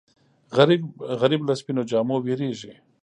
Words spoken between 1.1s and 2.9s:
غریب له سپینو جامو وېرېږي